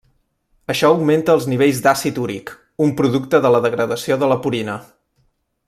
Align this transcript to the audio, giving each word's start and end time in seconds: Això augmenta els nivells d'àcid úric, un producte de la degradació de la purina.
Això 0.73 0.87
augmenta 0.93 1.35
els 1.39 1.45
nivells 1.51 1.81
d'àcid 1.87 2.17
úric, 2.23 2.51
un 2.87 2.97
producte 3.03 3.43
de 3.45 3.53
la 3.57 3.61
degradació 3.67 4.19
de 4.25 4.31
la 4.33 4.43
purina. 4.47 4.81